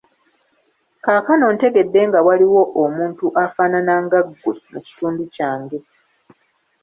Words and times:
Kaakano 1.03 1.45
ntegedde 1.55 2.01
nga 2.09 2.19
waliwo 2.27 2.61
omuntu 2.83 3.25
afaanana 3.43 3.93
nga 4.03 4.19
ggwe 4.27 4.53
mu 4.73 4.79
kitundu 4.85 5.23
kyange. 5.35 5.77